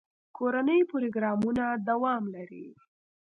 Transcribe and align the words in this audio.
کورني 0.37 0.79
پروګرامونه 0.91 1.65
دوام 1.89 2.23
لري. 2.35 2.67